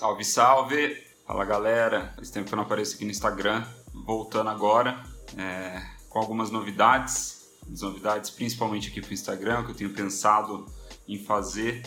Salve, 0.00 0.24
salve! 0.24 0.96
Fala 1.26 1.44
galera, 1.44 2.14
faz 2.16 2.30
tempo 2.30 2.48
que 2.48 2.54
eu 2.54 2.56
não 2.56 2.62
apareço 2.62 2.94
aqui 2.94 3.04
no 3.04 3.10
Instagram, 3.10 3.66
voltando 3.92 4.48
agora 4.48 5.04
é, 5.36 5.78
com 6.08 6.18
algumas 6.18 6.50
novidades, 6.50 7.50
as 7.70 7.82
novidades 7.82 8.30
principalmente 8.30 8.88
aqui 8.88 9.02
para 9.02 9.10
o 9.10 9.12
Instagram, 9.12 9.62
que 9.62 9.72
eu 9.72 9.74
tenho 9.74 9.90
pensado 9.90 10.64
em 11.06 11.18
fazer. 11.18 11.82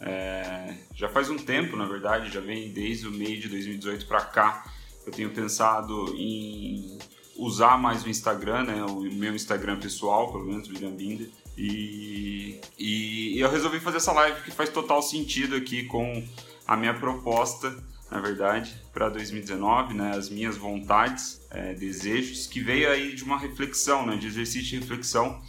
É, 0.00 0.76
já 0.94 1.08
faz 1.08 1.28
um 1.28 1.36
tempo, 1.36 1.76
na 1.76 1.86
verdade, 1.86 2.32
já 2.32 2.38
vem 2.40 2.72
desde 2.72 3.08
o 3.08 3.10
meio 3.10 3.40
de 3.40 3.48
2018 3.48 4.06
para 4.06 4.20
cá, 4.26 4.72
eu 5.04 5.10
tenho 5.10 5.30
pensado 5.30 6.14
em 6.16 6.96
usar 7.34 7.76
mais 7.76 8.04
o 8.04 8.08
Instagram, 8.08 8.62
né, 8.62 8.84
o 8.84 9.00
meu 9.00 9.34
Instagram 9.34 9.80
pessoal, 9.80 10.30
pelo 10.30 10.44
menos, 10.44 10.68
William 10.68 10.92
Binder, 10.92 11.28
e, 11.58 12.60
e 12.78 13.40
eu 13.40 13.50
resolvi 13.50 13.80
fazer 13.80 13.96
essa 13.96 14.12
live 14.12 14.40
que 14.42 14.52
faz 14.52 14.70
total 14.70 15.02
sentido 15.02 15.56
aqui 15.56 15.82
com 15.86 16.24
a 16.66 16.76
minha 16.76 16.94
proposta, 16.94 17.74
na 18.10 18.20
verdade, 18.20 18.80
para 18.92 19.08
2019, 19.08 19.94
né, 19.94 20.12
as 20.16 20.28
minhas 20.28 20.56
vontades, 20.56 21.40
é, 21.50 21.74
desejos, 21.74 22.46
que 22.46 22.60
veio 22.60 22.90
aí 22.90 23.14
de 23.14 23.24
uma 23.24 23.38
reflexão, 23.38 24.06
né, 24.06 24.16
de 24.16 24.26
exercício 24.26 24.68
de 24.68 24.78
reflexão. 24.80 25.40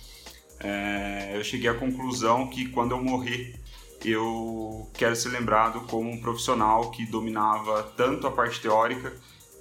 É, 0.60 1.34
eu 1.36 1.44
cheguei 1.44 1.70
à 1.70 1.74
conclusão 1.74 2.48
que 2.48 2.70
quando 2.70 2.92
eu 2.92 3.04
morrer, 3.04 3.60
eu 4.04 4.90
quero 4.94 5.16
ser 5.16 5.30
lembrado 5.30 5.82
como 5.82 6.10
um 6.10 6.22
profissional 6.22 6.92
que 6.92 7.06
dominava 7.06 7.84
tanto 7.96 8.28
a 8.28 8.32
parte 8.32 8.62
teórica 8.62 9.14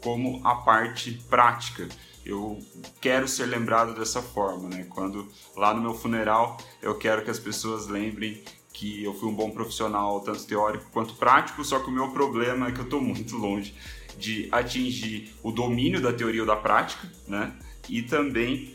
como 0.03 0.41
a 0.47 0.57
parte 0.57 1.13
prática. 1.29 1.89
Eu 2.25 2.59
quero 3.01 3.27
ser 3.29 3.47
lembrado 3.47 3.95
dessa 3.95 4.21
forma, 4.21 4.69
né? 4.69 4.87
Quando 4.91 5.29
lá 5.57 5.73
no 5.73 5.81
meu 5.81 5.95
funeral 5.95 6.57
eu 6.83 6.97
quero 6.97 7.25
que 7.25 7.31
as 7.31 7.39
pessoas 7.39 7.87
lembrem 7.87 8.43
que 8.77 9.03
eu 9.03 9.15
fui 9.15 9.31
um 9.31 9.35
bom 9.35 9.51
profissional, 9.51 10.21
tanto 10.21 10.45
teórico 10.45 10.85
quanto 10.93 11.15
prático, 11.15 11.65
só 11.65 11.79
que 11.79 11.89
o 11.89 11.91
meu 11.91 12.11
problema 12.11 12.69
é 12.69 12.73
que 12.73 12.79
eu 12.79 12.85
estou 12.85 13.01
muito 13.03 13.35
longe 13.37 13.75
de 14.19 14.49
atingir 14.53 15.35
o 15.43 15.51
domínio 15.51 16.01
da 16.01 16.13
teoria 16.13 16.43
ou 16.43 16.47
da 16.47 16.57
prática, 16.57 17.11
né? 17.27 17.55
E 17.89 18.03
também 18.03 18.75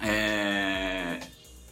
é, 0.00 1.20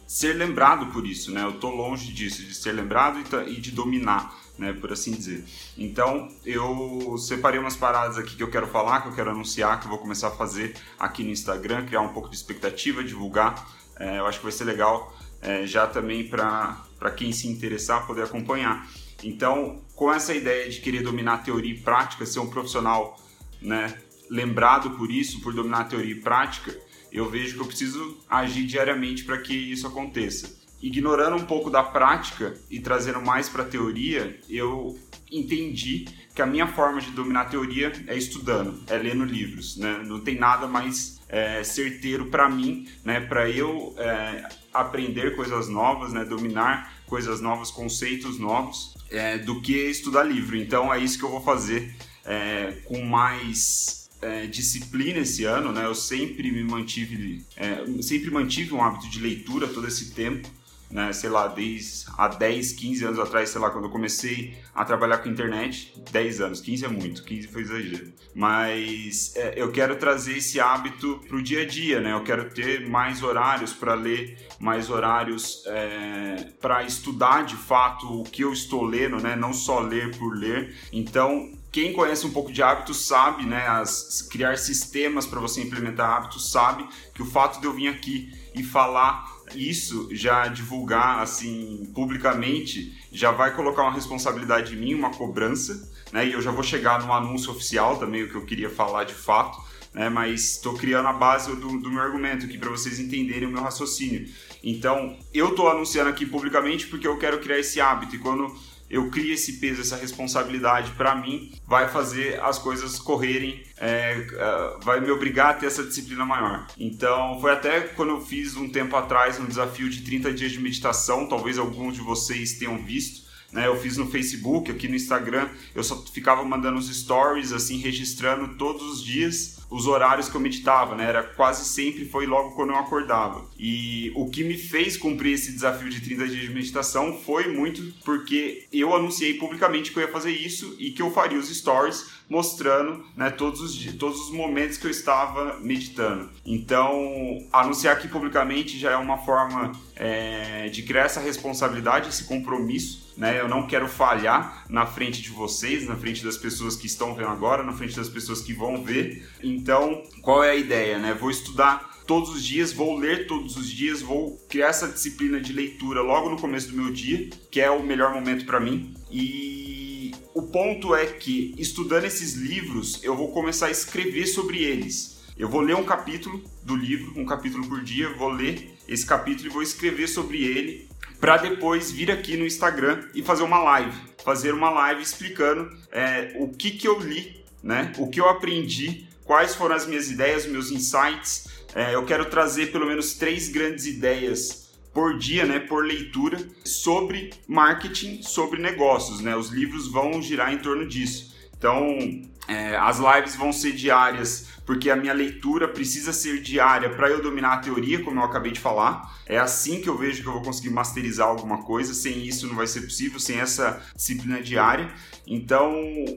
ser 0.07 0.33
lembrado 0.33 0.87
por 0.87 1.05
isso, 1.05 1.31
né? 1.31 1.43
Eu 1.43 1.51
estou 1.51 1.75
longe 1.75 2.11
disso, 2.11 2.43
de 2.43 2.53
ser 2.53 2.71
lembrado 2.71 3.19
e 3.47 3.61
de 3.61 3.71
dominar, 3.71 4.35
né? 4.57 4.73
Por 4.73 4.91
assim 4.91 5.11
dizer. 5.11 5.45
Então, 5.77 6.29
eu 6.43 7.15
separei 7.19 7.59
umas 7.59 7.75
paradas 7.75 8.17
aqui 8.17 8.35
que 8.35 8.43
eu 8.43 8.49
quero 8.49 8.67
falar, 8.67 9.01
que 9.01 9.09
eu 9.09 9.13
quero 9.13 9.29
anunciar, 9.29 9.79
que 9.79 9.85
eu 9.85 9.89
vou 9.89 9.99
começar 9.99 10.29
a 10.29 10.31
fazer 10.31 10.75
aqui 10.99 11.23
no 11.23 11.29
Instagram, 11.29 11.85
criar 11.85 12.01
um 12.01 12.13
pouco 12.13 12.29
de 12.29 12.35
expectativa, 12.35 13.03
divulgar. 13.03 13.67
É, 13.99 14.17
eu 14.17 14.25
acho 14.25 14.39
que 14.39 14.45
vai 14.45 14.51
ser 14.51 14.63
legal 14.63 15.13
é, 15.41 15.65
já 15.65 15.87
também 15.87 16.27
para 16.27 17.11
quem 17.15 17.31
se 17.31 17.47
interessar 17.47 18.05
poder 18.05 18.23
acompanhar. 18.23 18.87
Então, 19.23 19.81
com 19.95 20.11
essa 20.11 20.33
ideia 20.33 20.69
de 20.69 20.79
querer 20.79 21.01
dominar 21.03 21.43
teoria 21.43 21.73
e 21.73 21.79
prática, 21.79 22.25
ser 22.25 22.39
um 22.39 22.49
profissional 22.49 23.19
né, 23.61 23.93
lembrado 24.29 24.91
por 24.91 25.11
isso, 25.11 25.41
por 25.41 25.53
dominar 25.53 25.85
teoria 25.85 26.11
e 26.11 26.19
prática, 26.19 26.75
eu 27.11 27.29
vejo 27.29 27.55
que 27.55 27.61
eu 27.61 27.67
preciso 27.67 28.17
agir 28.29 28.65
diariamente 28.65 29.23
para 29.23 29.37
que 29.37 29.53
isso 29.53 29.85
aconteça. 29.85 30.59
Ignorando 30.81 31.35
um 31.35 31.45
pouco 31.45 31.69
da 31.69 31.83
prática 31.83 32.57
e 32.69 32.79
trazendo 32.79 33.21
mais 33.21 33.47
para 33.47 33.61
a 33.61 33.67
teoria, 33.67 34.39
eu 34.49 34.97
entendi 35.31 36.07
que 36.33 36.41
a 36.41 36.45
minha 36.45 36.67
forma 36.67 36.99
de 36.99 37.11
dominar 37.11 37.41
a 37.41 37.45
teoria 37.45 37.91
é 38.07 38.17
estudando, 38.17 38.81
é 38.87 38.97
lendo 38.97 39.23
livros, 39.23 39.77
né? 39.77 40.01
Não 40.03 40.19
tem 40.19 40.39
nada 40.39 40.65
mais 40.67 41.19
é, 41.29 41.63
certeiro 41.63 42.27
para 42.27 42.49
mim, 42.49 42.87
né? 43.03 43.19
Para 43.19 43.47
eu 43.49 43.93
é, 43.97 44.49
aprender 44.73 45.35
coisas 45.35 45.67
novas, 45.67 46.13
né? 46.13 46.25
Dominar 46.25 46.93
coisas 47.05 47.41
novas, 47.41 47.71
conceitos 47.71 48.39
novos, 48.39 48.95
é, 49.09 49.37
do 49.37 49.61
que 49.61 49.73
estudar 49.73 50.23
livro. 50.23 50.55
Então 50.55 50.93
é 50.93 50.99
isso 50.99 51.17
que 51.17 51.25
eu 51.25 51.29
vou 51.29 51.41
fazer 51.41 51.93
é, 52.25 52.77
com 52.85 53.03
mais 53.03 54.09
é, 54.21 54.45
disciplina 54.45 55.19
esse 55.19 55.43
ano, 55.43 55.71
né? 55.71 55.85
Eu 55.85 55.95
sempre 55.95 56.51
me 56.51 56.63
mantive, 56.63 57.45
é, 57.57 57.83
sempre 58.01 58.29
mantive 58.31 58.73
um 58.73 58.83
hábito 58.83 59.09
de 59.09 59.19
leitura 59.19 59.67
todo 59.67 59.87
esse 59.87 60.11
tempo 60.11 60.47
né, 60.91 61.13
sei 61.13 61.29
lá, 61.29 61.47
desde 61.47 62.05
há 62.17 62.27
10, 62.27 62.73
15 62.73 63.05
anos 63.05 63.19
atrás, 63.19 63.49
sei 63.49 63.61
lá, 63.61 63.69
quando 63.69 63.85
eu 63.85 63.89
comecei 63.89 64.57
a 64.73 64.83
trabalhar 64.83 65.19
com 65.19 65.29
internet, 65.29 65.93
10 66.11 66.41
anos, 66.41 66.61
15 66.61 66.85
é 66.85 66.87
muito, 66.87 67.23
15 67.23 67.47
foi 67.47 67.61
exagero. 67.61 68.13
Mas 68.33 69.35
é, 69.35 69.53
eu 69.55 69.71
quero 69.71 69.95
trazer 69.95 70.37
esse 70.37 70.59
hábito 70.59 71.21
pro 71.27 71.41
dia 71.41 71.61
a 71.61 71.65
dia, 71.65 71.99
né? 71.99 72.13
Eu 72.13 72.23
quero 72.23 72.49
ter 72.49 72.87
mais 72.89 73.23
horários 73.23 73.73
para 73.73 73.93
ler, 73.93 74.37
mais 74.59 74.89
horários 74.89 75.63
é, 75.67 76.51
para 76.61 76.83
estudar 76.83 77.43
de 77.43 77.55
fato 77.55 78.21
o 78.21 78.23
que 78.23 78.43
eu 78.43 78.53
estou 78.53 78.83
lendo, 78.83 79.21
né? 79.21 79.35
Não 79.35 79.53
só 79.53 79.79
ler 79.79 80.15
por 80.17 80.35
ler. 80.35 80.75
Então, 80.93 81.51
quem 81.71 81.93
conhece 81.93 82.25
um 82.25 82.31
pouco 82.31 82.51
de 82.51 82.61
hábitos 82.61 83.05
sabe, 83.05 83.45
né, 83.45 83.65
as, 83.65 84.21
criar 84.29 84.57
sistemas 84.57 85.25
para 85.25 85.39
você 85.39 85.61
implementar 85.61 86.17
hábitos, 86.17 86.51
sabe 86.51 86.85
que 87.13 87.21
o 87.21 87.25
fato 87.25 87.61
de 87.61 87.65
eu 87.65 87.73
vir 87.73 87.87
aqui 87.87 88.29
e 88.53 88.61
falar 88.61 89.25
isso 89.55 90.09
já 90.11 90.47
divulgar 90.47 91.19
assim 91.19 91.91
publicamente 91.93 92.97
já 93.11 93.31
vai 93.31 93.53
colocar 93.53 93.83
uma 93.83 93.93
responsabilidade 93.93 94.73
em 94.73 94.77
mim, 94.77 94.93
uma 94.93 95.11
cobrança, 95.11 95.89
né? 96.11 96.27
E 96.27 96.33
eu 96.33 96.41
já 96.41 96.51
vou 96.51 96.63
chegar 96.63 97.05
no 97.05 97.11
anúncio 97.11 97.51
oficial 97.51 97.97
também 97.97 98.23
o 98.23 98.29
que 98.29 98.35
eu 98.35 98.45
queria 98.45 98.69
falar 98.69 99.03
de 99.03 99.13
fato, 99.13 99.61
né? 99.93 100.09
Mas 100.09 100.55
estou 100.55 100.75
criando 100.75 101.07
a 101.07 101.13
base 101.13 101.53
do, 101.55 101.79
do 101.79 101.91
meu 101.91 102.01
argumento 102.01 102.45
aqui 102.45 102.57
para 102.57 102.69
vocês 102.69 102.99
entenderem 102.99 103.47
o 103.47 103.51
meu 103.51 103.61
raciocínio. 103.61 104.27
Então 104.63 105.17
eu 105.33 105.49
estou 105.49 105.69
anunciando 105.69 106.09
aqui 106.09 106.25
publicamente 106.25 106.87
porque 106.87 107.07
eu 107.07 107.17
quero 107.17 107.39
criar 107.39 107.59
esse 107.59 107.81
hábito 107.81 108.15
e 108.15 108.19
quando 108.19 108.55
eu 108.91 109.09
crio 109.09 109.33
esse 109.33 109.53
peso, 109.53 109.81
essa 109.81 109.95
responsabilidade 109.95 110.91
para 110.91 111.15
mim, 111.15 111.53
vai 111.65 111.87
fazer 111.87 112.41
as 112.41 112.59
coisas 112.59 112.99
correrem, 112.99 113.63
é, 113.77 114.27
é, 114.31 114.77
vai 114.83 114.99
me 114.99 115.09
obrigar 115.09 115.51
a 115.51 115.53
ter 115.53 115.67
essa 115.67 115.83
disciplina 115.83 116.25
maior. 116.25 116.67
Então, 116.77 117.39
foi 117.39 117.51
até 117.51 117.79
quando 117.79 118.09
eu 118.09 118.21
fiz 118.21 118.57
um 118.57 118.69
tempo 118.69 118.95
atrás 118.95 119.39
um 119.39 119.45
desafio 119.45 119.89
de 119.89 120.01
30 120.01 120.33
dias 120.33 120.51
de 120.51 120.59
meditação, 120.59 121.25
talvez 121.25 121.57
alguns 121.57 121.95
de 121.95 122.01
vocês 122.01 122.53
tenham 122.53 122.77
visto. 122.77 123.31
Né, 123.51 123.67
eu 123.67 123.75
fiz 123.75 123.97
no 123.97 124.07
Facebook, 124.09 124.71
aqui 124.71 124.87
no 124.87 124.95
Instagram, 124.95 125.49
eu 125.75 125.83
só 125.83 125.97
ficava 126.05 126.41
mandando 126.43 126.77
os 126.77 126.87
stories, 126.87 127.51
assim, 127.51 127.79
registrando 127.79 128.55
todos 128.55 128.81
os 128.81 129.03
dias 129.03 129.60
os 129.71 129.87
horários 129.87 130.27
que 130.27 130.35
eu 130.35 130.41
meditava, 130.41 130.95
né? 130.95 131.05
Era 131.05 131.23
quase 131.23 131.65
sempre 131.65 132.05
foi 132.05 132.27
logo 132.27 132.51
quando 132.51 132.71
eu 132.71 132.75
acordava. 132.75 133.49
E 133.57 134.11
o 134.15 134.29
que 134.29 134.43
me 134.43 134.57
fez 134.57 134.97
cumprir 134.97 135.33
esse 135.33 135.51
desafio 135.53 135.89
de 135.89 136.01
30 136.01 136.27
dias 136.27 136.41
de 136.41 136.53
meditação 136.53 137.17
foi 137.17 137.47
muito 137.47 137.81
porque 138.03 138.67
eu 138.71 138.93
anunciei 138.93 139.35
publicamente 139.35 139.91
que 139.91 139.97
eu 139.97 140.03
ia 140.03 140.11
fazer 140.11 140.31
isso 140.31 140.75
e 140.77 140.91
que 140.91 141.01
eu 141.01 141.09
faria 141.09 141.39
os 141.39 141.47
stories 141.49 142.21
mostrando 142.29 143.03
né, 143.15 143.29
todos, 143.29 143.59
os, 143.59 143.75
dias, 143.75 143.95
todos 143.95 144.19
os 144.21 144.31
momentos 144.31 144.77
que 144.77 144.87
eu 144.87 144.91
estava 144.91 145.59
meditando. 145.59 146.29
Então, 146.45 147.37
anunciar 147.51 147.95
aqui 147.95 148.07
publicamente 148.07 148.79
já 148.79 148.91
é 148.91 148.95
uma 148.95 149.17
forma 149.17 149.73
é, 149.97 150.69
de 150.69 150.81
criar 150.83 151.03
essa 151.03 151.19
responsabilidade, 151.19 152.07
esse 152.07 152.23
compromisso. 152.23 153.10
Né? 153.17 153.39
Eu 153.39 153.47
não 153.47 153.67
quero 153.67 153.87
falhar 153.87 154.65
na 154.69 154.85
frente 154.85 155.21
de 155.21 155.29
vocês, 155.29 155.87
na 155.87 155.95
frente 155.95 156.23
das 156.23 156.37
pessoas 156.37 156.75
que 156.75 156.87
estão 156.87 157.13
vendo 157.13 157.29
agora, 157.29 157.63
na 157.63 157.73
frente 157.73 157.95
das 157.95 158.09
pessoas 158.09 158.41
que 158.41 158.53
vão 158.53 158.83
ver. 158.83 159.27
Então, 159.43 160.03
qual 160.21 160.43
é 160.43 160.51
a 160.51 160.55
ideia? 160.55 160.97
Né? 160.97 161.13
Vou 161.13 161.29
estudar 161.29 161.91
todos 162.07 162.29
os 162.29 162.43
dias, 162.43 162.73
vou 162.73 162.97
ler 162.97 163.27
todos 163.27 163.55
os 163.55 163.69
dias, 163.69 164.01
vou 164.01 164.37
criar 164.49 164.67
essa 164.67 164.87
disciplina 164.87 165.39
de 165.39 165.53
leitura 165.53 166.01
logo 166.01 166.29
no 166.29 166.37
começo 166.37 166.69
do 166.69 166.75
meu 166.75 166.91
dia, 166.91 167.29
que 167.49 167.61
é 167.61 167.69
o 167.69 167.83
melhor 167.83 168.13
momento 168.13 168.45
para 168.45 168.59
mim. 168.59 168.93
E 169.09 170.13
o 170.33 170.43
ponto 170.43 170.95
é 170.95 171.05
que, 171.05 171.53
estudando 171.57 172.05
esses 172.05 172.33
livros, 172.33 173.03
eu 173.03 173.15
vou 173.15 173.31
começar 173.31 173.67
a 173.67 173.71
escrever 173.71 174.25
sobre 174.27 174.63
eles. 174.63 175.21
Eu 175.37 175.49
vou 175.49 175.61
ler 175.61 175.75
um 175.75 175.83
capítulo 175.83 176.43
do 176.63 176.75
livro, 176.75 177.19
um 177.19 177.25
capítulo 177.25 177.67
por 177.67 177.81
dia, 177.81 178.13
vou 178.15 178.29
ler 178.29 178.77
esse 178.87 179.05
capítulo 179.05 179.47
e 179.47 179.51
vou 179.51 179.63
escrever 179.63 180.07
sobre 180.07 180.43
ele, 180.43 180.87
para 181.21 181.37
depois 181.37 181.91
vir 181.91 182.09
aqui 182.09 182.35
no 182.35 182.47
Instagram 182.47 183.07
e 183.13 183.21
fazer 183.21 183.43
uma 183.43 183.59
live. 183.59 183.95
Fazer 184.25 184.53
uma 184.55 184.71
live 184.71 185.03
explicando 185.03 185.69
é, 185.91 186.33
o 186.39 186.49
que, 186.49 186.71
que 186.71 186.87
eu 186.87 186.99
li, 186.99 187.45
né? 187.63 187.93
o 187.99 188.09
que 188.09 188.19
eu 188.19 188.27
aprendi, 188.27 189.07
quais 189.23 189.53
foram 189.53 189.75
as 189.75 189.85
minhas 189.85 190.09
ideias, 190.09 190.47
meus 190.47 190.71
insights. 190.71 191.47
É, 191.75 191.93
eu 191.93 192.03
quero 192.05 192.25
trazer 192.25 192.71
pelo 192.71 192.87
menos 192.87 193.13
três 193.13 193.49
grandes 193.49 193.85
ideias 193.85 194.71
por 194.93 195.17
dia, 195.17 195.45
né, 195.45 195.57
por 195.57 195.85
leitura, 195.85 196.37
sobre 196.65 197.29
marketing, 197.47 198.21
sobre 198.23 198.61
negócios, 198.61 199.21
né? 199.21 199.33
Os 199.37 199.49
livros 199.49 199.87
vão 199.87 200.21
girar 200.21 200.53
em 200.53 200.57
torno 200.57 200.85
disso. 200.85 201.33
Então, 201.57 201.97
é, 202.45 202.75
as 202.75 202.99
lives 202.99 203.35
vão 203.37 203.53
ser 203.53 203.71
diárias 203.71 204.49
porque 204.71 204.89
a 204.89 204.95
minha 204.95 205.11
leitura 205.11 205.67
precisa 205.67 206.13
ser 206.13 206.39
diária 206.41 206.89
para 206.91 207.09
eu 207.09 207.21
dominar 207.21 207.55
a 207.55 207.57
teoria, 207.57 208.01
como 208.01 208.21
eu 208.21 208.23
acabei 208.23 208.53
de 208.53 208.59
falar. 208.61 209.21
É 209.25 209.37
assim 209.37 209.81
que 209.81 209.89
eu 209.89 209.97
vejo 209.97 210.21
que 210.21 210.29
eu 210.29 210.31
vou 210.31 210.41
conseguir 210.41 210.69
masterizar 210.69 211.27
alguma 211.27 211.61
coisa. 211.63 211.93
Sem 211.93 212.25
isso 212.25 212.47
não 212.47 212.55
vai 212.55 212.65
ser 212.65 212.79
possível, 212.79 213.19
sem 213.19 213.37
essa 213.37 213.83
disciplina 213.93 214.41
diária. 214.41 214.89
Então, 215.27 215.75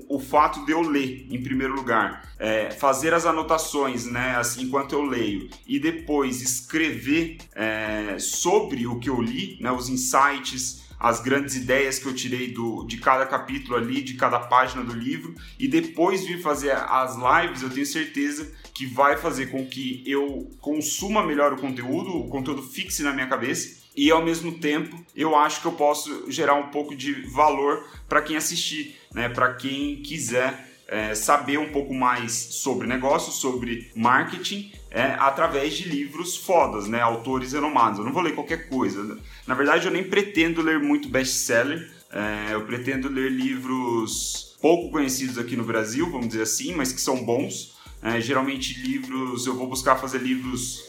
o 0.08 0.20
fato 0.20 0.64
de 0.64 0.70
eu 0.70 0.82
ler, 0.82 1.26
em 1.28 1.42
primeiro 1.42 1.74
lugar, 1.74 2.32
é, 2.38 2.70
fazer 2.70 3.12
as 3.12 3.26
anotações, 3.26 4.06
né, 4.06 4.36
assim, 4.36 4.62
enquanto 4.62 4.92
eu 4.92 5.02
leio, 5.02 5.50
e 5.66 5.80
depois 5.80 6.40
escrever 6.40 7.38
é, 7.56 8.20
sobre 8.20 8.86
o 8.86 9.00
que 9.00 9.10
eu 9.10 9.20
li, 9.20 9.58
né, 9.60 9.72
os 9.72 9.88
insights, 9.88 10.83
as 11.04 11.20
grandes 11.20 11.54
ideias 11.54 11.98
que 11.98 12.06
eu 12.06 12.14
tirei 12.14 12.50
do, 12.50 12.82
de 12.84 12.96
cada 12.96 13.26
capítulo 13.26 13.76
ali, 13.76 14.00
de 14.00 14.14
cada 14.14 14.40
página 14.40 14.82
do 14.82 14.94
livro, 14.94 15.34
e 15.58 15.68
depois 15.68 16.24
vir 16.24 16.40
fazer 16.40 16.70
as 16.70 17.14
lives, 17.14 17.60
eu 17.60 17.68
tenho 17.68 17.84
certeza 17.84 18.50
que 18.72 18.86
vai 18.86 19.18
fazer 19.18 19.50
com 19.50 19.66
que 19.66 20.02
eu 20.06 20.50
consuma 20.62 21.22
melhor 21.22 21.52
o 21.52 21.58
conteúdo, 21.58 22.08
o 22.08 22.28
conteúdo 22.30 22.62
fixe 22.62 23.02
na 23.02 23.12
minha 23.12 23.26
cabeça 23.26 23.84
e 23.94 24.10
ao 24.10 24.24
mesmo 24.24 24.52
tempo 24.52 24.98
eu 25.14 25.36
acho 25.36 25.60
que 25.60 25.66
eu 25.66 25.72
posso 25.72 26.30
gerar 26.30 26.54
um 26.54 26.70
pouco 26.70 26.96
de 26.96 27.12
valor 27.28 27.86
para 28.08 28.22
quem 28.22 28.36
assistir, 28.36 28.96
né? 29.12 29.28
Para 29.28 29.52
quem 29.52 29.96
quiser 30.02 30.73
é, 30.88 31.14
saber 31.14 31.58
um 31.58 31.72
pouco 31.72 31.94
mais 31.94 32.32
sobre 32.32 32.86
negócios, 32.86 33.36
sobre 33.36 33.90
marketing, 33.94 34.72
é, 34.90 35.16
através 35.18 35.74
de 35.74 35.88
livros 35.88 36.36
fodas, 36.36 36.86
né? 36.86 37.00
Autores 37.00 37.52
renomados. 37.52 37.98
Eu 37.98 38.04
não 38.04 38.12
vou 38.12 38.22
ler 38.22 38.34
qualquer 38.34 38.68
coisa. 38.68 39.18
Na 39.46 39.54
verdade, 39.54 39.86
eu 39.86 39.92
nem 39.92 40.04
pretendo 40.04 40.62
ler 40.62 40.78
muito 40.78 41.08
best-seller. 41.08 41.90
É, 42.12 42.54
eu 42.54 42.64
pretendo 42.64 43.08
ler 43.08 43.30
livros 43.30 44.56
pouco 44.60 44.90
conhecidos 44.90 45.36
aqui 45.36 45.56
no 45.56 45.64
Brasil, 45.64 46.10
vamos 46.10 46.28
dizer 46.28 46.42
assim, 46.42 46.74
mas 46.74 46.92
que 46.92 47.00
são 47.00 47.24
bons. 47.24 47.74
É, 48.00 48.20
geralmente 48.20 48.80
livros, 48.80 49.46
eu 49.46 49.54
vou 49.54 49.66
buscar 49.66 49.96
fazer 49.96 50.18
livros, 50.18 50.84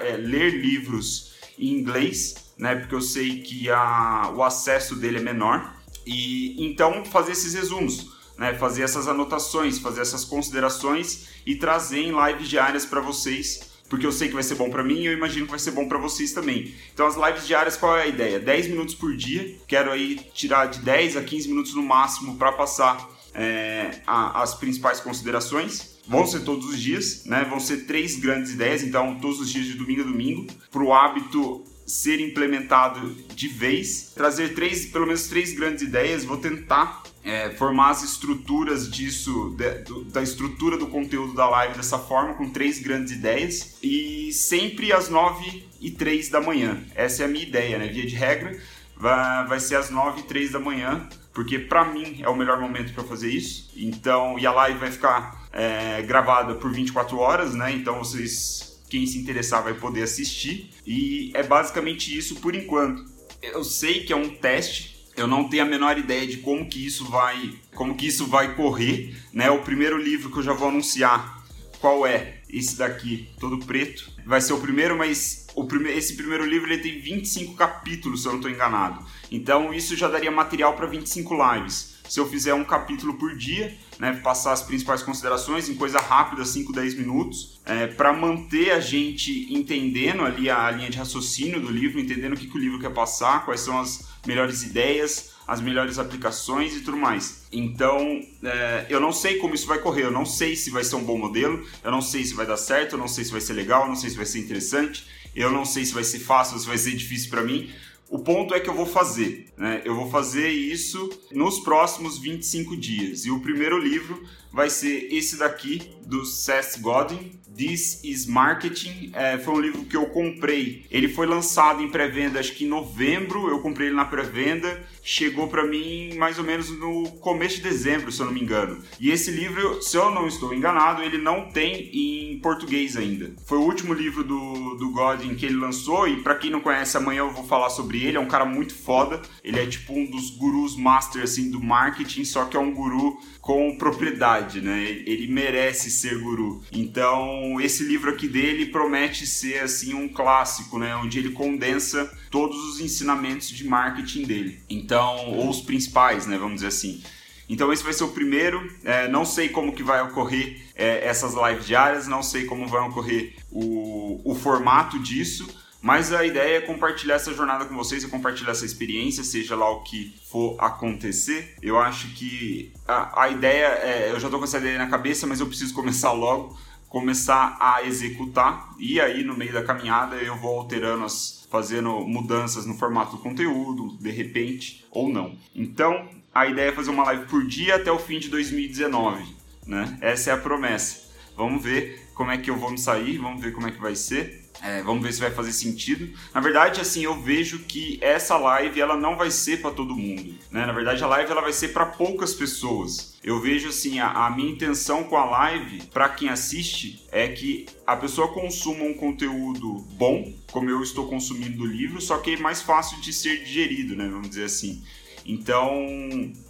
é, 0.00 0.16
ler 0.16 0.50
livros 0.50 1.34
em 1.58 1.72
inglês, 1.72 2.52
né? 2.56 2.76
Porque 2.76 2.94
eu 2.94 3.00
sei 3.00 3.40
que 3.40 3.68
a, 3.70 4.32
o 4.36 4.42
acesso 4.42 4.94
dele 4.94 5.18
é 5.18 5.22
menor. 5.22 5.74
E 6.06 6.64
então 6.64 7.04
fazer 7.04 7.32
esses 7.32 7.54
resumos, 7.54 8.17
né? 8.38 8.54
Fazer 8.54 8.82
essas 8.82 9.08
anotações, 9.08 9.78
fazer 9.78 10.00
essas 10.00 10.24
considerações 10.24 11.26
e 11.44 11.56
trazer 11.56 11.98
em 11.98 12.12
lives 12.26 12.48
diárias 12.48 12.86
para 12.86 13.00
vocês, 13.00 13.68
porque 13.88 14.06
eu 14.06 14.12
sei 14.12 14.28
que 14.28 14.34
vai 14.34 14.42
ser 14.42 14.54
bom 14.54 14.70
para 14.70 14.84
mim 14.84 15.00
e 15.00 15.06
eu 15.06 15.12
imagino 15.12 15.46
que 15.46 15.50
vai 15.50 15.58
ser 15.58 15.72
bom 15.72 15.88
para 15.88 15.98
vocês 15.98 16.32
também. 16.32 16.74
Então 16.94 17.06
as 17.06 17.16
lives 17.16 17.46
diárias 17.46 17.76
qual 17.76 17.96
é 17.96 18.02
a 18.02 18.06
ideia? 18.06 18.38
10 18.38 18.68
minutos 18.68 18.94
por 18.94 19.16
dia. 19.16 19.56
Quero 19.66 19.90
aí 19.90 20.20
tirar 20.32 20.66
de 20.66 20.80
10 20.80 21.16
a 21.16 21.22
15 21.22 21.48
minutos 21.48 21.74
no 21.74 21.82
máximo 21.82 22.36
para 22.36 22.52
passar 22.52 23.08
é, 23.34 24.00
a, 24.06 24.42
as 24.42 24.54
principais 24.54 25.00
considerações. 25.00 25.98
Vão 26.06 26.26
ser 26.26 26.40
todos 26.40 26.66
os 26.66 26.80
dias, 26.80 27.24
né? 27.26 27.44
Vão 27.48 27.60
ser 27.60 27.86
três 27.86 28.16
grandes 28.16 28.52
ideias, 28.52 28.82
então 28.82 29.18
todos 29.20 29.40
os 29.40 29.50
dias 29.50 29.66
de 29.66 29.74
domingo 29.74 30.00
a 30.00 30.04
domingo, 30.04 30.46
para 30.70 30.82
o 30.82 30.92
hábito 30.92 31.64
ser 31.86 32.20
implementado 32.20 33.14
de 33.34 33.48
vez, 33.48 34.12
trazer 34.14 34.54
três, 34.54 34.86
pelo 34.86 35.06
menos 35.06 35.26
três 35.28 35.52
grandes 35.52 35.82
ideias. 35.82 36.24
Vou 36.24 36.36
tentar 36.36 37.02
é, 37.28 37.50
formar 37.50 37.90
as 37.90 38.02
estruturas 38.02 38.90
disso, 38.90 39.54
de, 39.56 39.70
do, 39.84 40.04
da 40.04 40.22
estrutura 40.22 40.78
do 40.78 40.86
conteúdo 40.86 41.34
da 41.34 41.48
live 41.48 41.76
dessa 41.76 41.98
forma, 41.98 42.34
com 42.34 42.48
três 42.48 42.78
grandes 42.78 43.12
ideias 43.12 43.76
e 43.82 44.32
sempre 44.32 44.92
às 44.92 45.08
nove 45.08 45.68
e 45.80 45.90
três 45.90 46.30
da 46.30 46.40
manhã. 46.40 46.82
Essa 46.94 47.22
é 47.22 47.26
a 47.26 47.28
minha 47.28 47.44
ideia, 47.44 47.78
né? 47.78 47.86
Via 47.88 48.06
de 48.06 48.14
regra, 48.14 48.58
vai, 48.96 49.46
vai 49.46 49.60
ser 49.60 49.76
às 49.76 49.90
nove 49.90 50.20
e 50.20 50.22
três 50.22 50.52
da 50.52 50.58
manhã, 50.58 51.06
porque 51.34 51.58
para 51.58 51.84
mim 51.84 52.20
é 52.22 52.28
o 52.28 52.34
melhor 52.34 52.58
momento 52.58 52.94
para 52.94 53.04
fazer 53.04 53.28
isso. 53.28 53.70
Então, 53.76 54.38
e 54.38 54.46
a 54.46 54.52
live 54.52 54.78
vai 54.78 54.90
ficar 54.90 55.46
é, 55.52 56.00
gravada 56.02 56.54
por 56.54 56.72
24 56.72 57.18
horas, 57.18 57.54
né? 57.54 57.72
Então 57.72 57.98
vocês 57.98 58.68
quem 58.88 59.06
se 59.06 59.18
interessar 59.18 59.62
vai 59.62 59.74
poder 59.74 60.02
assistir. 60.02 60.70
E 60.86 61.30
é 61.34 61.42
basicamente 61.42 62.16
isso 62.16 62.36
por 62.36 62.54
enquanto. 62.54 63.04
Eu 63.42 63.62
sei 63.62 64.04
que 64.04 64.12
é 64.12 64.16
um 64.16 64.30
teste, 64.30 64.97
eu 65.18 65.26
não 65.26 65.48
tenho 65.48 65.64
a 65.64 65.66
menor 65.66 65.98
ideia 65.98 66.26
de 66.26 66.38
como 66.38 66.68
que 66.68 66.86
isso 66.86 67.04
vai, 67.04 67.54
como 67.74 67.96
que 67.96 68.06
isso 68.06 68.26
vai 68.26 68.54
correr, 68.54 69.16
né? 69.32 69.50
O 69.50 69.62
primeiro 69.62 69.98
livro 69.98 70.30
que 70.30 70.38
eu 70.38 70.42
já 70.42 70.52
vou 70.52 70.68
anunciar, 70.68 71.42
qual 71.80 72.06
é? 72.06 72.38
Esse 72.48 72.78
daqui, 72.78 73.28
todo 73.38 73.58
preto. 73.58 74.10
Vai 74.24 74.40
ser 74.40 74.52
o 74.52 74.60
primeiro, 74.60 74.96
mas 74.96 75.46
o 75.54 75.64
prime 75.64 75.90
esse 75.90 76.14
primeiro 76.14 76.46
livro 76.46 76.72
ele 76.72 76.82
tem 76.82 77.00
25 77.00 77.54
capítulos, 77.54 78.22
se 78.22 78.28
eu 78.28 78.32
não 78.32 78.38
estou 78.38 78.50
enganado. 78.50 79.04
Então 79.30 79.74
isso 79.74 79.96
já 79.96 80.08
daria 80.08 80.30
material 80.30 80.74
para 80.74 80.86
25 80.86 81.34
lives 81.34 81.97
se 82.08 82.18
eu 82.18 82.28
fizer 82.28 82.54
um 82.54 82.64
capítulo 82.64 83.14
por 83.14 83.36
dia, 83.36 83.76
né, 83.98 84.12
passar 84.22 84.52
as 84.52 84.62
principais 84.62 85.02
considerações 85.02 85.68
em 85.68 85.74
coisa 85.74 85.98
rápida, 85.98 86.44
5, 86.44 86.72
10 86.72 86.94
minutos, 86.94 87.60
é, 87.64 87.86
para 87.86 88.12
manter 88.12 88.70
a 88.70 88.80
gente 88.80 89.52
entendendo 89.52 90.22
ali 90.22 90.48
a, 90.48 90.70
linha 90.70 90.88
de 90.88 90.98
raciocínio 90.98 91.60
do 91.60 91.70
livro, 91.70 92.00
entendendo 92.00 92.34
o 92.34 92.36
que, 92.36 92.46
que 92.46 92.56
o 92.56 92.60
livro 92.60 92.78
quer 92.78 92.92
passar, 92.92 93.44
quais 93.44 93.60
são 93.60 93.78
as 93.78 94.08
melhores 94.26 94.62
ideias, 94.62 95.32
as 95.46 95.60
melhores 95.60 95.98
aplicações 95.98 96.76
e 96.76 96.80
tudo 96.80 96.96
mais. 96.96 97.46
Então, 97.50 98.20
é, 98.42 98.86
eu 98.88 99.00
não 99.00 99.12
sei 99.12 99.38
como 99.38 99.54
isso 99.54 99.66
vai 99.66 99.78
correr, 99.78 100.04
eu 100.04 100.10
não 100.10 100.26
sei 100.26 100.54
se 100.54 100.70
vai 100.70 100.84
ser 100.84 100.96
um 100.96 101.04
bom 101.04 101.18
modelo, 101.18 101.66
eu 101.82 101.90
não 101.90 102.02
sei 102.02 102.24
se 102.24 102.34
vai 102.34 102.46
dar 102.46 102.56
certo, 102.56 102.92
eu 102.92 102.98
não 102.98 103.08
sei 103.08 103.24
se 103.24 103.32
vai 103.32 103.40
ser 103.40 103.54
legal, 103.54 103.82
eu 103.82 103.88
não 103.88 103.96
sei 103.96 104.10
se 104.10 104.16
vai 104.16 104.26
ser 104.26 104.38
interessante, 104.38 105.06
eu 105.34 105.50
não 105.50 105.64
sei 105.64 105.84
se 105.84 105.94
vai 105.94 106.04
ser 106.04 106.18
fácil 106.18 106.58
se 106.58 106.66
vai 106.66 106.76
ser 106.76 106.94
difícil 106.96 107.30
para 107.30 107.42
mim, 107.42 107.70
o 108.10 108.18
ponto 108.18 108.54
é 108.54 108.60
que 108.60 108.70
eu 108.70 108.74
vou 108.74 108.86
fazer, 108.86 109.48
né? 109.56 109.82
Eu 109.84 109.94
vou 109.94 110.08
fazer 110.10 110.48
isso 110.48 111.10
nos 111.30 111.60
próximos 111.60 112.18
25 112.18 112.76
dias. 112.76 113.26
E 113.26 113.30
o 113.30 113.40
primeiro 113.40 113.78
livro 113.78 114.22
vai 114.52 114.70
ser 114.70 115.08
esse 115.12 115.36
daqui, 115.36 115.90
do 116.06 116.24
Seth 116.24 116.80
Godin, 116.80 117.38
This 117.58 118.04
is 118.04 118.24
Marketing. 118.24 119.10
É, 119.12 119.36
foi 119.36 119.54
um 119.54 119.60
livro 119.60 119.84
que 119.84 119.96
eu 119.96 120.06
comprei. 120.06 120.86
Ele 120.92 121.08
foi 121.08 121.26
lançado 121.26 121.82
em 121.82 121.88
pré-venda, 121.88 122.38
acho 122.38 122.54
que 122.54 122.64
em 122.64 122.68
novembro. 122.68 123.48
Eu 123.50 123.58
comprei 123.58 123.88
ele 123.88 123.96
na 123.96 124.04
pré-venda. 124.04 124.80
Chegou 125.02 125.48
para 125.48 125.66
mim 125.66 126.14
mais 126.14 126.38
ou 126.38 126.44
menos 126.44 126.70
no 126.70 127.10
começo 127.18 127.56
de 127.56 127.62
dezembro, 127.62 128.12
se 128.12 128.20
eu 128.20 128.26
não 128.26 128.32
me 128.32 128.40
engano. 128.40 128.80
E 129.00 129.10
esse 129.10 129.32
livro, 129.32 129.82
se 129.82 129.96
eu 129.96 130.08
não 130.12 130.28
estou 130.28 130.54
enganado, 130.54 131.02
ele 131.02 131.18
não 131.18 131.50
tem 131.50 131.90
em 131.92 132.38
português 132.38 132.96
ainda. 132.96 133.34
Foi 133.44 133.58
o 133.58 133.62
último 133.62 133.92
livro 133.92 134.22
do, 134.22 134.76
do 134.76 134.92
Godin 134.92 135.34
que 135.34 135.46
ele 135.46 135.56
lançou. 135.56 136.06
E 136.06 136.22
para 136.22 136.36
quem 136.36 136.50
não 136.50 136.60
conhece, 136.60 136.96
amanhã 136.96 137.20
eu 137.20 137.32
vou 137.32 137.44
falar 137.44 137.70
sobre 137.70 138.04
ele. 138.04 138.16
É 138.16 138.20
um 138.20 138.28
cara 138.28 138.44
muito 138.44 138.72
foda. 138.72 139.20
Ele 139.42 139.58
é 139.58 139.66
tipo 139.66 139.92
um 139.92 140.08
dos 140.08 140.30
gurus 140.30 140.76
master 140.76 141.24
assim, 141.24 141.50
do 141.50 141.60
marketing, 141.60 142.24
só 142.24 142.44
que 142.44 142.56
é 142.56 142.60
um 142.60 142.72
guru 142.72 143.18
com 143.48 143.78
propriedade, 143.78 144.37
né? 144.60 145.02
Ele 145.06 145.26
merece 145.26 145.90
ser 145.90 146.18
guru. 146.18 146.62
Então, 146.72 147.60
esse 147.60 147.84
livro 147.84 148.10
aqui 148.10 148.28
dele 148.28 148.66
promete 148.66 149.26
ser 149.26 149.60
assim 149.60 149.94
um 149.94 150.08
clássico, 150.08 150.78
né? 150.78 150.94
Onde 150.96 151.18
ele 151.18 151.30
condensa 151.30 152.10
todos 152.30 152.56
os 152.68 152.80
ensinamentos 152.80 153.48
de 153.48 153.64
marketing 153.66 154.24
dele. 154.24 154.60
Então, 154.68 155.30
ou 155.32 155.48
os 155.48 155.60
principais, 155.60 156.26
né? 156.26 156.36
Vamos 156.38 156.56
dizer 156.56 156.68
assim. 156.68 157.02
Então 157.48 157.72
esse 157.72 157.82
vai 157.82 157.92
ser 157.92 158.04
o 158.04 158.08
primeiro. 158.08 158.70
É, 158.84 159.08
não 159.08 159.24
sei 159.24 159.48
como 159.48 159.72
que 159.72 159.82
vai 159.82 160.02
ocorrer 160.02 160.60
é, 160.74 161.06
essas 161.06 161.34
lives 161.34 161.66
diárias, 161.66 162.06
não 162.06 162.22
sei 162.22 162.44
como 162.44 162.66
vai 162.68 162.86
ocorrer 162.86 163.34
o, 163.50 164.20
o 164.24 164.34
formato 164.34 164.98
disso, 164.98 165.48
mas 165.80 166.12
a 166.12 166.24
ideia 166.24 166.58
é 166.58 166.60
compartilhar 166.60 167.14
essa 167.14 167.32
jornada 167.32 167.64
com 167.64 167.74
vocês, 167.74 168.04
é 168.04 168.08
compartilhar 168.08 168.50
essa 168.50 168.64
experiência, 168.64 169.22
seja 169.22 169.54
lá 169.54 169.70
o 169.70 169.82
que 169.82 170.14
for 170.28 170.56
acontecer. 170.58 171.54
Eu 171.62 171.78
acho 171.78 172.08
que 172.14 172.72
a, 172.86 173.22
a 173.22 173.28
ideia, 173.28 173.66
é, 173.82 174.10
eu 174.10 174.18
já 174.18 174.26
estou 174.26 174.40
com 174.40 174.44
essa 174.44 174.58
ideia 174.58 174.78
na 174.78 174.88
cabeça, 174.88 175.26
mas 175.26 175.40
eu 175.40 175.46
preciso 175.46 175.72
começar 175.74 176.12
logo, 176.12 176.58
começar 176.88 177.56
a 177.60 177.84
executar 177.84 178.74
e 178.78 179.00
aí 179.00 179.22
no 179.22 179.36
meio 179.36 179.52
da 179.52 179.62
caminhada 179.62 180.16
eu 180.16 180.36
vou 180.36 180.58
alterando 180.58 181.04
as, 181.04 181.46
fazendo 181.50 182.00
mudanças 182.00 182.66
no 182.66 182.74
formato 182.74 183.16
do 183.16 183.22
conteúdo, 183.22 183.96
de 183.98 184.10
repente 184.10 184.86
ou 184.90 185.08
não. 185.08 185.36
Então 185.54 186.08
a 186.34 186.46
ideia 186.46 186.70
é 186.70 186.72
fazer 186.72 186.90
uma 186.90 187.04
live 187.04 187.26
por 187.26 187.46
dia 187.46 187.76
até 187.76 187.92
o 187.92 187.98
fim 187.98 188.18
de 188.18 188.28
2019, 188.28 189.24
né? 189.66 189.98
Essa 190.00 190.30
é 190.30 190.32
a 190.32 190.38
promessa. 190.38 191.08
Vamos 191.36 191.62
ver 191.62 192.08
como 192.14 192.30
é 192.30 192.38
que 192.38 192.50
eu 192.50 192.56
vou 192.56 192.70
me 192.70 192.78
sair, 192.78 193.18
vamos 193.18 193.40
ver 193.40 193.52
como 193.52 193.68
é 193.68 193.70
que 193.70 193.80
vai 193.80 193.94
ser. 193.94 194.47
É, 194.62 194.82
vamos 194.82 195.02
ver 195.02 195.12
se 195.12 195.20
vai 195.20 195.30
fazer 195.30 195.52
sentido. 195.52 196.10
Na 196.34 196.40
verdade, 196.40 196.80
assim, 196.80 197.04
eu 197.04 197.20
vejo 197.20 197.60
que 197.60 197.98
essa 198.00 198.36
live 198.36 198.80
ela 198.80 198.96
não 198.96 199.16
vai 199.16 199.30
ser 199.30 199.60
para 199.60 199.70
todo 199.70 199.94
mundo. 199.94 200.34
Né? 200.50 200.66
Na 200.66 200.72
verdade, 200.72 201.02
a 201.02 201.06
live 201.06 201.30
ela 201.30 201.40
vai 201.40 201.52
ser 201.52 201.68
para 201.68 201.86
poucas 201.86 202.34
pessoas. 202.34 203.16
Eu 203.22 203.40
vejo 203.40 203.68
assim 203.68 204.00
a, 204.00 204.26
a 204.26 204.30
minha 204.30 204.50
intenção 204.50 205.04
com 205.04 205.16
a 205.16 205.24
live 205.24 205.82
para 205.92 206.08
quem 206.08 206.28
assiste 206.28 207.06
é 207.12 207.28
que 207.28 207.66
a 207.86 207.96
pessoa 207.96 208.28
consuma 208.28 208.84
um 208.84 208.94
conteúdo 208.94 209.86
bom, 209.92 210.32
como 210.50 210.68
eu 210.68 210.82
estou 210.82 211.08
consumindo 211.08 211.58
do 211.58 211.66
livro, 211.66 212.00
só 212.00 212.18
que 212.18 212.34
é 212.34 212.36
mais 212.36 212.60
fácil 212.60 213.00
de 213.00 213.12
ser 213.12 213.44
digerido, 213.44 213.94
né? 213.94 214.08
Vamos 214.08 214.30
dizer 214.30 214.44
assim. 214.44 214.82
Então, 215.24 215.86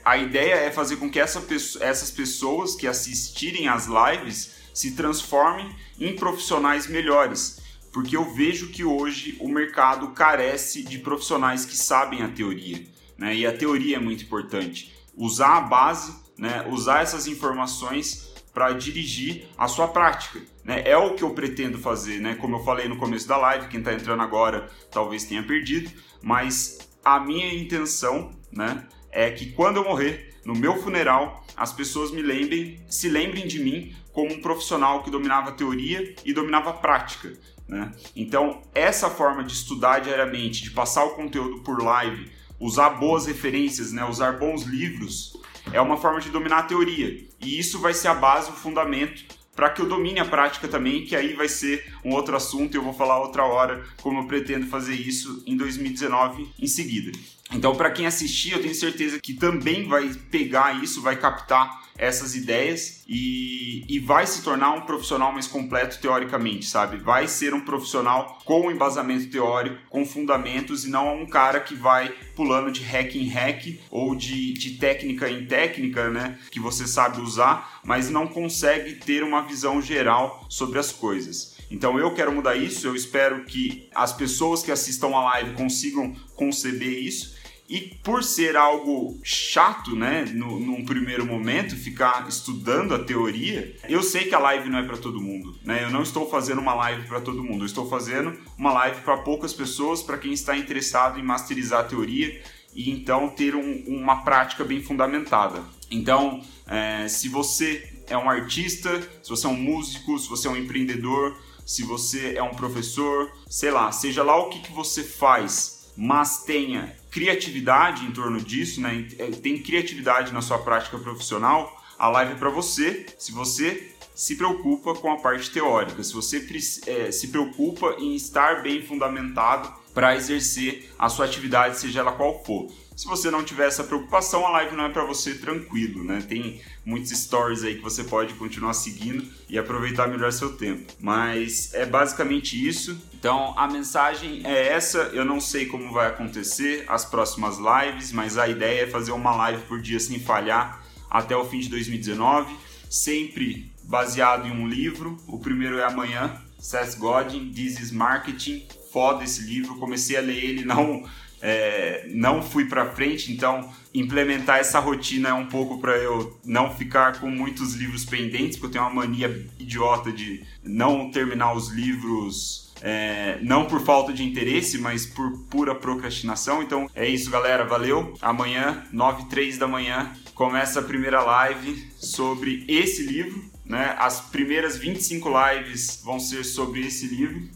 a 0.05 0.17
ideia 0.17 0.55
é 0.55 0.71
fazer 0.71 0.97
com 0.97 1.11
que 1.11 1.19
essa, 1.19 1.45
essas 1.81 2.11
pessoas 2.11 2.77
que 2.77 2.87
assistirem 2.87 3.67
às 3.67 3.87
lives 3.87 4.57
se 4.73 4.93
transformem 4.93 5.69
em 5.99 6.15
profissionais 6.15 6.87
melhores 6.87 7.58
porque 7.99 8.17
eu 8.17 8.33
vejo 8.33 8.69
que 8.69 8.85
hoje 8.85 9.37
o 9.41 9.49
mercado 9.49 10.13
carece 10.13 10.85
de 10.85 11.01
profissionais 11.01 11.65
que 11.65 11.77
sabem 11.77 12.23
a 12.23 12.29
teoria, 12.29 12.87
né? 13.19 13.35
E 13.35 13.45
a 13.45 13.53
teoria 13.53 13.97
é 13.97 13.99
muito 13.99 14.23
importante. 14.23 14.95
Usar 15.17 15.57
a 15.57 15.61
base, 15.63 16.15
né? 16.39 16.65
Usar 16.71 17.03
essas 17.03 17.27
informações 17.27 18.33
para 18.55 18.71
dirigir 18.71 19.49
a 19.59 19.67
sua 19.67 19.89
prática, 19.89 20.41
né? 20.63 20.81
É 20.87 20.97
o 20.97 21.15
que 21.15 21.25
eu 21.25 21.31
pretendo 21.31 21.77
fazer, 21.77 22.21
né? 22.21 22.37
Como 22.37 22.55
eu 22.55 22.63
falei 22.63 22.87
no 22.87 22.99
começo 22.99 23.27
da 23.27 23.37
live, 23.37 23.67
quem 23.67 23.81
está 23.81 23.93
entrando 23.93 24.23
agora 24.23 24.71
talvez 24.93 25.25
tenha 25.25 25.43
perdido, 25.43 25.91
mas 26.23 26.79
a 27.05 27.19
minha 27.19 27.53
intenção, 27.53 28.31
né? 28.53 28.87
É 29.11 29.29
que 29.29 29.51
quando 29.51 29.79
eu 29.79 29.85
morrer, 29.85 30.37
no 30.45 30.55
meu 30.55 30.77
funeral, 30.77 31.45
as 31.57 31.73
pessoas 31.73 32.13
me 32.13 32.23
lembrem, 32.23 32.81
se 32.89 33.09
lembrem 33.09 33.49
de 33.49 33.59
mim 33.59 33.93
como 34.13 34.33
um 34.35 34.41
profissional 34.41 35.03
que 35.03 35.11
dominava 35.11 35.51
teoria 35.51 36.15
e 36.25 36.33
dominava 36.33 36.73
prática. 36.75 37.37
Né? 37.69 37.93
Então, 38.17 38.63
essa 38.75 39.11
forma 39.11 39.45
de 39.45 39.53
estudar 39.53 40.01
diariamente, 40.01 40.63
de 40.63 40.71
passar 40.71 41.05
o 41.05 41.11
conteúdo 41.11 41.61
por 41.63 41.83
live 41.83 42.31
usar 42.61 42.91
boas 42.91 43.27
referências, 43.27 43.93
né? 43.93 44.05
usar 44.05 44.39
bons 44.39 44.63
livros, 44.63 45.37
é 45.73 45.81
uma 45.81 45.97
forma 45.97 46.21
de 46.21 46.31
dominar 46.31 46.59
a 46.59 46.63
teoria. 46.65 47.29
E 47.41 47.59
isso 47.59 47.79
vai 47.79 47.95
ser 47.95 48.09
a 48.09 48.15
base, 48.15 48.51
o 48.51 48.55
fundamento 48.55 49.39
para 49.59 49.71
que 49.71 49.83
eu 49.83 49.89
domine 49.89 50.21
a 50.21 50.25
prática 50.25 50.69
também, 50.69 51.05
que 51.05 51.17
aí 51.17 51.33
vai 51.33 51.49
ser 51.49 51.93
um 52.05 52.13
outro 52.13 52.37
assunto 52.37 52.75
e 52.75 52.79
eu 52.79 52.83
vou 52.83 52.93
falar 52.93 53.19
outra 53.19 53.45
hora 53.45 53.85
como 54.01 54.21
eu 54.21 54.27
pretendo 54.29 54.69
fazer 54.69 54.95
isso 54.95 55.43
em 55.45 55.57
2019 55.57 56.49
em 56.61 56.67
seguida. 56.69 57.11
Então, 57.53 57.75
para 57.75 57.91
quem 57.91 58.07
assistir, 58.07 58.53
eu 58.53 58.61
tenho 58.61 58.75
certeza 58.75 59.19
que 59.19 59.35
também 59.35 59.89
vai 59.89 60.09
pegar 60.31 60.83
isso, 60.83 61.01
vai 61.01 61.17
captar 61.17 61.89
essas 61.99 62.37
ideias 62.37 63.03
e, 63.09 63.85
e 63.89 63.99
vai 63.99 64.25
se 64.25 64.43
tornar 64.43 64.73
um 64.73 64.83
profissional 64.83 65.33
mais 65.33 65.49
completo 65.49 65.99
teoricamente, 66.01 66.67
sabe? 66.67 66.97
Vai 66.99 67.27
ser 67.27 67.53
um 67.53 67.61
profissional 67.61 68.39
com 68.45 68.71
embasamento 68.71 69.29
teórico, 69.29 69.77
com 69.91 70.07
fundamentos 70.07 70.85
e 70.85 70.91
não 70.91 71.23
um 71.23 71.27
cara 71.27 71.59
que 71.59 71.75
vai 71.75 72.15
pulando 72.37 72.71
de 72.71 72.83
hack 72.85 73.17
em 73.17 73.27
hack 73.27 73.81
ou 73.91 74.15
de, 74.15 74.53
de 74.53 74.73
técnica 74.79 75.29
em 75.29 75.45
técnica, 75.47 76.09
né? 76.09 76.39
Que 76.51 76.61
você 76.61 76.87
sabe 76.87 77.21
usar, 77.21 77.81
mas 77.85 78.09
não 78.09 78.29
consegue 78.29 78.95
ter 78.95 79.25
uma 79.25 79.43
visão 79.43 79.83
geral 79.83 80.47
sobre 80.49 80.79
as 80.79 80.93
coisas. 80.93 81.59
Então 81.71 81.99
eu 81.99 82.15
quero 82.15 82.33
mudar 82.33 82.55
isso, 82.55 82.87
eu 82.87 82.95
espero 82.95 83.45
que 83.45 83.89
as 83.95 84.13
pessoas 84.13 84.63
que 84.63 84.71
assistam 84.71 85.09
a 85.09 85.25
live 85.25 85.55
consigam 85.55 86.15
conceber 86.37 87.03
isso 87.03 87.38
e 87.69 87.81
por 88.03 88.25
ser 88.25 88.57
algo 88.57 89.19
chato, 89.23 89.95
né, 89.95 90.25
no, 90.33 90.59
num 90.59 90.85
primeiro 90.85 91.27
momento, 91.27 91.77
ficar 91.77 92.27
estudando 92.27 92.95
a 92.95 92.99
teoria, 92.99 93.77
eu 93.87 94.03
sei 94.03 94.25
que 94.25 94.35
a 94.35 94.39
live 94.39 94.71
não 94.71 94.79
é 94.79 94.83
para 94.83 94.97
todo 94.97 95.21
mundo, 95.21 95.55
né? 95.63 95.85
Eu 95.85 95.91
não 95.91 96.03
estou 96.03 96.31
fazendo 96.31 96.61
uma 96.61 96.73
live 96.75 97.07
para 97.07 97.21
todo 97.21 97.45
mundo, 97.45 97.63
eu 97.63 97.67
estou 97.67 97.89
fazendo 97.89 98.35
uma 98.57 98.73
live 98.73 99.03
para 99.03 99.19
poucas 99.19 99.53
pessoas, 99.53 100.03
para 100.03 100.17
quem 100.17 100.33
está 100.33 100.57
interessado 100.57 101.19
em 101.19 101.23
masterizar 101.23 101.81
a 101.81 101.85
teoria 101.85 102.41
e 102.75 102.91
então 102.91 103.29
ter 103.29 103.55
um, 103.55 103.85
uma 103.87 104.23
prática 104.23 104.65
bem 104.65 104.83
fundamentada. 104.83 105.63
Então, 105.91 106.41
é, 106.67 107.07
se 107.07 107.29
você 107.29 108.03
é 108.07 108.17
um 108.17 108.31
artista, 108.31 109.01
se 109.23 109.29
você 109.29 109.47
é 109.47 109.51
um 109.51 109.57
músico, 109.57 110.19
se 110.19 110.29
você 110.29 110.49
é 110.49 110.51
um 110.51 110.57
empreendedor, 110.57 111.37
se 111.67 111.83
você 111.83 112.33
é 112.35 112.43
um 112.43 112.55
professor, 112.55 113.31
sei 113.47 113.71
lá, 113.71 113.93
seja 113.93 114.23
lá 114.23 114.39
o 114.39 114.49
que, 114.49 114.61
que 114.61 114.73
você 114.73 115.05
faz 115.05 115.78
mas 116.01 116.45
tenha 116.45 116.95
criatividade 117.11 118.05
em 118.05 118.13
torno 118.13 118.41
disso, 118.41 118.81
né? 118.81 119.09
É, 119.19 119.33
tem 119.33 119.61
criatividade 119.61 120.33
na 120.33 120.41
sua 120.41 120.59
prática 120.59 120.97
profissional, 120.97 121.77
a 121.99 122.09
live 122.09 122.35
é 122.35 122.37
para 122.37 122.51
você. 122.51 123.07
Se 123.19 123.33
você 123.33 123.93
se 124.15 124.37
preocupa 124.37 124.95
com 124.95 125.11
a 125.11 125.17
parte 125.17 125.51
teórica, 125.51 126.01
se 126.05 126.15
você 126.15 126.47
é, 126.87 127.11
se 127.11 127.29
preocupa 127.29 127.97
em 127.99 128.15
estar 128.15 128.63
bem 128.63 128.81
fundamentado 128.81 129.75
para 129.93 130.15
exercer 130.15 130.89
a 130.97 131.09
sua 131.09 131.25
atividade, 131.25 131.81
seja 131.81 131.99
ela 131.99 132.13
qual 132.13 132.45
for. 132.45 132.69
Se 132.99 133.07
você 133.07 133.31
não 133.31 133.45
tiver 133.45 133.69
essa 133.69 133.85
preocupação, 133.85 134.45
a 134.45 134.51
live 134.51 134.75
não 134.75 134.87
é 134.87 134.89
para 134.89 135.05
você 135.05 135.33
tranquilo, 135.37 136.03
né? 136.03 136.21
Tem 136.29 136.61
muitos 136.85 137.13
stories 137.13 137.63
aí 137.63 137.77
que 137.77 137.81
você 137.81 138.03
pode 138.03 138.35
continuar 138.35 138.75
seguindo 138.75 139.25
e 139.49 139.57
aproveitar 139.57 140.09
melhor 140.09 140.33
seu 140.33 140.57
tempo. 140.57 140.93
Mas 140.99 141.73
é 141.75 141.87
basicamente 141.87 142.57
isso. 142.69 143.01
Então 143.15 143.57
a 143.57 143.69
mensagem 143.69 144.43
é 144.45 144.73
essa. 144.73 144.99
Eu 145.13 145.25
não 145.25 145.41
sei 145.41 145.67
como 145.67 145.93
vai 145.93 146.09
acontecer 146.09 146.87
as 146.89 147.05
próximas 147.05 147.57
lives, 147.59 148.11
mas 148.11 148.37
a 148.37 148.49
ideia 148.49 148.83
é 148.83 148.87
fazer 148.89 149.13
uma 149.13 149.33
live 149.33 149.63
por 149.67 149.81
dia 149.81 150.01
sem 150.01 150.19
falhar 150.19 150.85
até 151.09 151.37
o 151.37 151.45
fim 151.45 151.61
de 151.61 151.69
2019, 151.69 152.53
sempre 152.91 153.71
baseado 153.85 154.49
em 154.49 154.51
um 154.51 154.67
livro. 154.67 155.17
O 155.29 155.39
primeiro 155.39 155.79
é 155.79 155.85
amanhã, 155.85 156.37
Seth 156.59 156.99
Godin, 156.99 157.53
This 157.53 157.79
is 157.79 157.93
Marketing. 157.93 158.67
Foda 158.93 159.23
esse 159.23 159.43
livro, 159.43 159.77
comecei 159.77 160.17
a 160.17 160.21
ler 160.21 160.43
ele 160.43 160.65
não 160.65 161.09
é, 161.41 162.07
não 162.11 162.43
fui 162.43 162.65
para 162.65 162.91
frente, 162.91 163.33
então 163.33 163.71
implementar 163.95 164.59
essa 164.59 164.79
rotina 164.79 165.31
é 165.31 165.33
um 165.33 165.47
pouco 165.47 165.79
para 165.79 165.97
eu 165.97 166.39
não 166.45 166.75
ficar 166.75 167.21
com 167.21 167.31
muitos 167.31 167.75
livros 167.75 168.05
pendentes, 168.05 168.57
porque 168.59 168.77
eu 168.77 168.83
tenho 168.83 168.85
uma 168.85 169.07
mania 169.07 169.47
idiota 169.59 170.13
de 170.13 170.45
não 170.63 171.11
terminar 171.11 171.55
os 171.55 171.69
livros. 171.69 172.69
É, 172.81 173.41
não 173.43 173.65
por 173.65 173.81
falta 173.81 174.13
de 174.13 174.23
interesse, 174.23 174.79
mas 174.79 175.05
por 175.05 175.37
pura 175.51 175.75
procrastinação. 175.75 176.63
Então 176.63 176.89
é 176.95 177.09
isso, 177.09 177.29
galera. 177.29 177.65
Valeu. 177.65 178.15
Amanhã, 178.23 178.85
9 178.93 179.23
e 179.23 179.27
3 179.27 179.59
da 179.59 179.67
manhã, 179.67 180.13
começa 180.33 180.79
a 180.79 180.83
primeira 180.83 181.21
live 181.21 181.91
sobre 181.97 182.65
esse 182.69 183.03
livro. 183.03 183.45
Né? 183.65 183.97
As 183.99 184.21
primeiras 184.21 184.77
25 184.77 185.29
lives 185.29 186.01
vão 186.05 186.21
ser 186.21 186.45
sobre 186.45 186.87
esse 186.87 187.09
livro. 187.09 187.49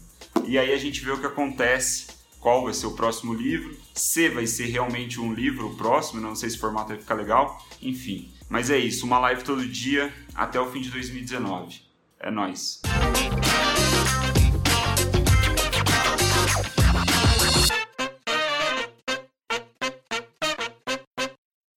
E 0.45 0.57
aí 0.57 0.73
a 0.73 0.77
gente 0.77 0.99
vê 0.99 1.11
o 1.11 1.19
que 1.19 1.25
acontece 1.25 2.07
qual 2.43 2.65
vai 2.65 2.73
ser 2.73 2.87
o 2.87 2.91
próximo 2.91 3.33
livro, 3.33 3.75
se 3.93 4.27
vai 4.27 4.45
ser 4.45 4.65
realmente 4.65 5.19
um 5.19 5.33
livro 5.33 5.73
próximo, 5.75 6.19
não 6.19 6.35
sei 6.35 6.49
se 6.49 6.57
o 6.57 6.59
formato 6.59 6.89
vai 6.89 6.99
ficar 6.99 7.15
legal, 7.15 7.57
enfim. 7.81 8.33
Mas 8.49 8.69
é 8.69 8.77
isso, 8.77 9.05
uma 9.05 9.17
live 9.17 9.43
todo 9.43 9.65
dia 9.65 10.13
até 10.35 10.59
o 10.59 10.69
fim 10.69 10.81
de 10.81 10.91
2019. 10.91 11.81
É 12.19 12.29
nóis. 12.29 12.81